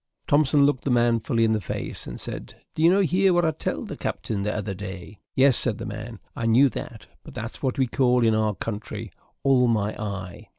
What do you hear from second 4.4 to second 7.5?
the ither day?" "Yes," said the man, "I knew that, but